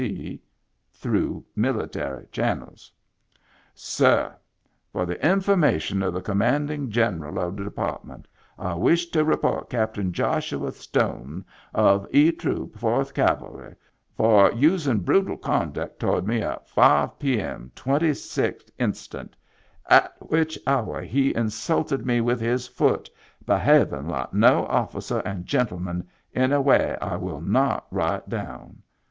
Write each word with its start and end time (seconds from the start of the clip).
T. 0.03 0.41
(Through 0.91 1.45
Military 1.55 2.25
Channels,)" 2.31 2.91
Sir.— 3.95 4.35
For 4.91 5.05
the 5.05 5.23
information 5.23 6.01
of 6.01 6.15
the 6.15 6.23
commanding 6.23 6.89
general 6.89 7.37
of 7.37 7.55
the 7.55 7.63
department, 7.65 8.27
I 8.57 8.73
wish 8.73 9.11
to 9.11 9.23
report 9.23 9.69
Cap 9.69 9.93
tain 9.93 10.11
Joshua 10.11 10.71
Stone 10.71 11.45
of 11.71 12.07
E 12.09 12.31
Troop 12.31 12.79
4th 12.79 13.13
Cavalry 13.13 13.75
for 14.17 14.51
using 14.53 15.01
brutal 15.01 15.37
conduct 15.37 15.99
toward 15.99 16.25
me 16.25 16.41
at 16.41 16.67
5 16.67 17.19
p.m. 17.19 17.71
26th 17.75 18.71
inst., 18.79 19.15
at 19.85 20.29
witch 20.31 20.57
hour 20.65 21.03
he 21.03 21.35
insulted 21.35 22.07
me 22.07 22.21
with 22.21 22.41
his 22.41 22.65
foot 22.67 23.07
behaiving 23.45 24.07
like 24.07 24.33
no 24.33 24.65
officer 24.65 25.19
and 25.19 25.45
gentleman 25.45 26.07
in 26.33 26.51
a 26.51 26.59
way 26.59 26.97
I 26.99 27.17
will 27.17 27.41
not 27.41 27.85
rite 27.91 28.27
down. 28.27 28.81